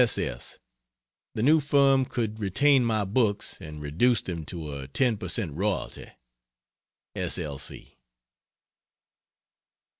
[0.01, 0.03] P.
[0.03, 0.17] S.
[0.17, 0.59] S.
[1.35, 6.09] The new firm could retain my books and reduce them to a 10 percent royalty.
[7.15, 7.37] S.
[7.37, 7.61] L.